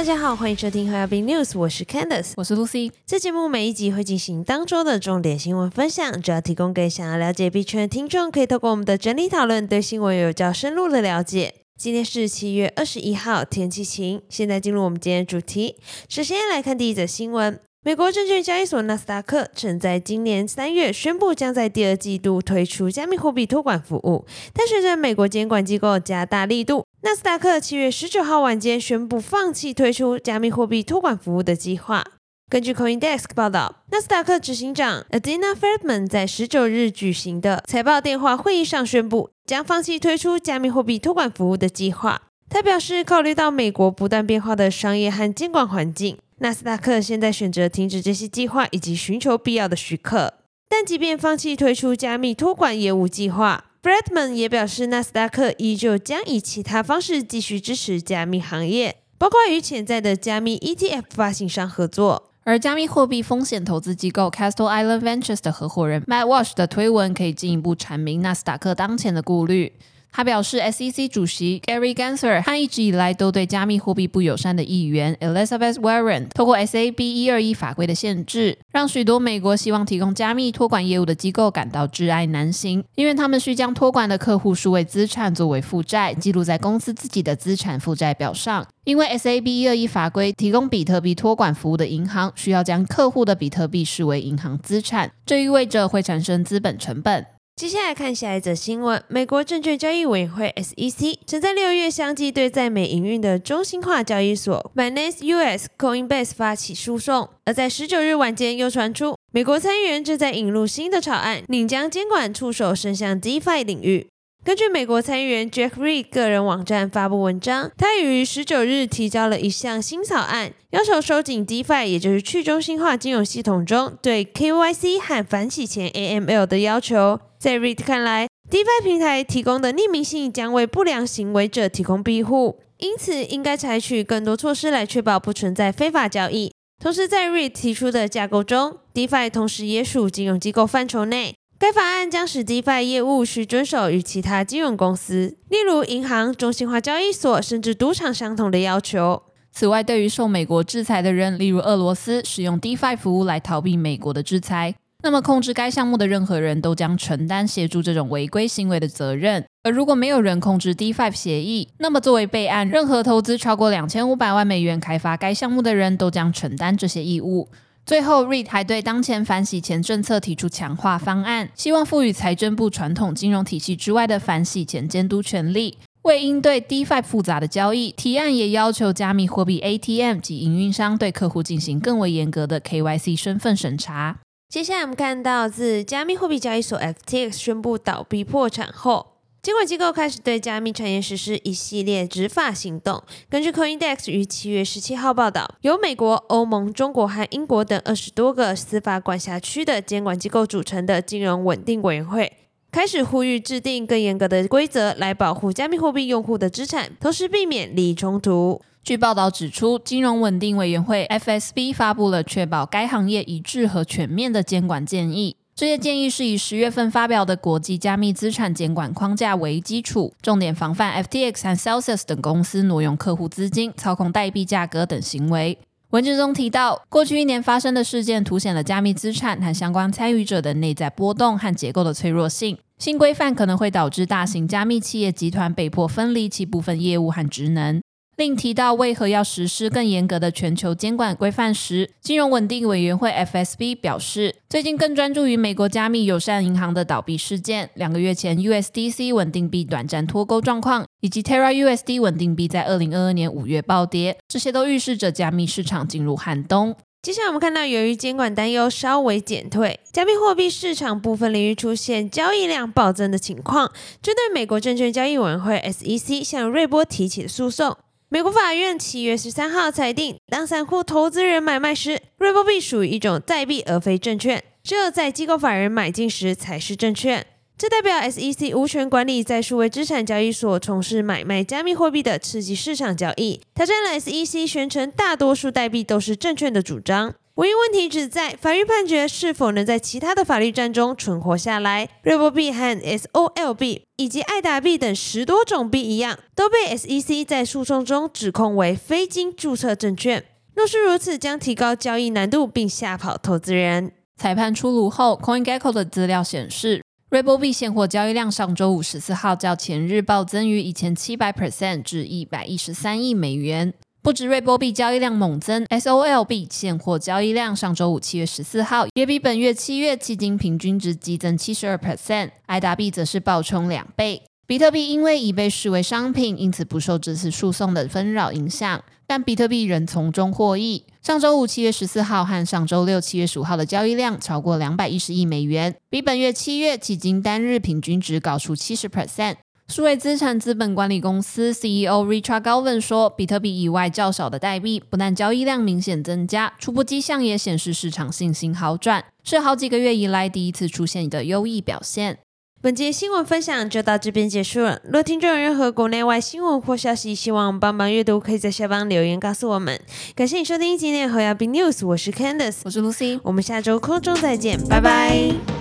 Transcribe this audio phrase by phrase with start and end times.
[0.00, 2.90] 大家好，欢迎收听和 b News，我是 Candice，我是 Lucy。
[3.04, 11.52] 这节目每一集会进行当周的重点新闻分享，主要提供给想要了解币圈的听众，可以透过我们的整理讨论，对新闻有较深入的了解。
[11.78, 14.22] 今天是七月二十一号，天气晴。
[14.30, 15.76] 现在进入我们今天的主题，
[16.08, 17.60] 首先来看第一则新闻。
[17.82, 32.04] 美国证券交易所纳斯达克曾在今年三月宣布将在第二季度推出加密货币托管服务，但随着美国监管机构加大力度，纳斯达克七月十九号晚间宣布放弃推出加密货币托管服务的计划。
[32.50, 42.20] 根据 CoinDesk 报道，纳斯达克执行长 Adina Friedman 在十九日举行的财报电话会议上宣布，将放弃推出加密货币托管服务的计划。
[42.50, 46.18] 他表示，考虑到美国不断变化的商业和监管环境。
[46.40, 50.34] 纳斯达克现在选择停止这些计划，以及寻求必要的许可。
[50.68, 62.30] 但即便放弃推出加密托管业务计划 b r e d m a n 也表示，纳斯达克依旧将以其他方式继续支持加密行业，包括与潜在的加密 ETF 发行商合作。
[62.44, 69.72] 而加密货币风险投资机构 Castle Island Ventures 的合伙人 Matt Walsh 的推文可以进一步阐明纳斯达克当前的顾虑。
[70.12, 88.66] 他表示，SEC 主席 Gary Gensler 和一直以来都对加密货币不友善的议员 Elizabeth Warren，透过 SAB 一二一法规的限制，让许多美国希望提供加密托管业务的机构感到挚爱难行，因为他们需将托管的客户数位资产作为负债，记录在公司自己的资产负债表上。
[88.84, 97.24] 因为 SAB 一二一法规，提供比特币托管服务的银行需要将客户的比特币视为银行资产，这意味着会产生资本成本。
[97.60, 107.28] 接下来看下一则新闻：美国证券交易委员会 SEC 曾在六月相继对在美营运的中心化交易所 m i n a n c e US、Coinbase 发起诉讼。
[107.44, 114.06] 而在十九日晚间，又传出美国参议员正在引入新的草案，拟将监管触手伸向 DeFi 领域。
[114.42, 127.20] 根据美国参议员 Jack Reed 个人网站发布文章，他于十九日提交了一项新草案，要求收紧 DeFi，也就是去中心化金融系统中对 KYC 和反洗钱 AML 的要求。
[127.38, 136.50] 在 Reed 看来，DeFi 平台提供的匿名性将为不良行为者提供庇护，因此应该采取更多措施来确保不存在非法交易。
[136.82, 141.34] 同时，在 Reed 提出的架构中，DeFi 同时也属金融机构范畴内。
[141.60, 149.24] 该法案将使 DeFi 业务需遵守与其他金融公司，例如银行、中心化交易所甚至赌场相同的要求。
[149.52, 159.44] 此外，对于受美国制裁的人，例如俄罗斯，使用 DeFi 服务来逃避美国的制裁，那么控制该项目的任何人都将承担协助这种违规行为的责任。
[159.62, 167.50] 而如果没有人控制 DeFi 协议，那么作为备案，任何投资超过两千五百万美元开发该项目的人都将承担这些义务。
[167.86, 175.78] 最后，Reed 还对当前反洗钱政策提出强化方案，希望赋予财政部传统金融体系之外的反洗钱监督权力。
[176.02, 184.18] 为应对 DeFi 复杂的交易，提案也要求加密货币 ATM 及营运商对客户进行更为严格的 KYC 身份审查。
[184.48, 189.09] 接下来，我们看到自加密货币交易所 FTX 宣布倒闭破产后。
[189.42, 193.02] 监管机构开始对加密产业实施一系列执法行动。
[193.30, 202.30] 根据 CoinDesk 于七月十七号报道，由美国、欧盟、中国和英国等二十多个司法管辖区的监管机构组成的金融稳定委员会，
[202.70, 208.60] 开始呼吁制定更严格的规则来保护加密货币用户的资产，同时避免利益冲突。
[208.84, 215.36] 据报道指出，金融稳定委员会 FSB 发布了确保该行业一致和全面的监管建议。
[215.60, 225.58] 这些建议是以十月份发表的国际加密资产监管框架为基础，重点防范 FTX 和 Celsius 等公司挪用客户资金、操控代币价格等行为。
[225.90, 232.56] 文件中提到，过去一年发生的事件凸显了加密资产和相关参与者的内在波动和结构的脆弱性。
[232.78, 237.82] 新规范可能会导致大型加密企业集团被迫分离其部分业务和职能。
[238.20, 256.76] 另提到为何要实施更严格的全球监管规范时，金融稳定委员会 FSB 表示，最近更专注于美国加密友善银行的倒闭事件，两个月前 USDC 稳定币短暂脱钩状况，以及 Terra USD 稳定币在二零二二年五月暴跌，这些都预示着加密市场进入寒冬。
[257.00, 263.72] 接下来我们看到，由于监管担忧稍微减退，加密货币市场部分领域出现交易量暴增的情况，
[264.02, 267.74] 针对美国证券交易委员会 SEC 向瑞波提起的诉讼。
[268.12, 277.24] 美国法院七月十三号裁定，当散户投资人买卖时，瑞波币属于一种代币而非证券，只有在机构法人买进时才是证券。
[277.56, 287.14] 这代表 SEC 无权管理在数位资产交易所从事买卖加密货币的刺激市场交易，挑战了 SEC 宣称大多数代币都是证券的主张。
[287.40, 291.88] 唯一问题只在法律判决是否能在其他的法律战中存活下来。
[292.02, 300.22] 瑞波币和 SOL 币以及爱达币等十多种币一样，都被 SEC 在诉讼中指控为非经注册证券。
[300.54, 303.92] 若是如此，将提高交易难度并吓跑投资人。
[304.18, 313.72] 裁判出炉后，CoinGecko 的资料显示，瑞波币现货交易量上周五十四号较前日暴增逾一千七百 percent 至一百一十三亿美元。
[314.02, 324.22] 不止瑞波币交易量猛增，SOLB 现货交易量上周五七月十四号也比本月七月迄今平均值激增七十二 percent，爱达币则是暴冲两倍。
[324.46, 330.84] 比特币因为已被视为商品，因此不受这次诉讼的纷扰影响，但比特币仍从中获益。
[331.02, 339.36] 上周五七月十四号和上周六七月十五号的交易量超过两百一十亿美元，比本月七月迄今单日平均值高出七十 percent。
[339.70, 352.18] 数位资产资本管理公司 CEO Richard Galvin 说：“比特币以外较少的代币，不但交易量明显增加，初步迹象也显示市场信心好转，是好几个月以来第一次出现的优异表现。”
[352.60, 354.82] 本节新闻分享就到这边结束了。
[354.84, 359.80] 若听众有任何国内外新闻或消息，希望帮忙阅读，可以在下方留言告诉我们。
[360.16, 365.59] 感谢你收听今天的和亚宾 news，我是 Candice，我是 Lucy，我们下周空中再见，拜拜。